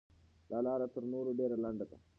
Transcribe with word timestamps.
دا 0.49 0.57
لاره 0.65 0.87
تر 0.93 1.03
نورو 1.13 1.31
ډېره 1.39 1.57
لنډه 1.63 1.85
ده. 1.89 1.97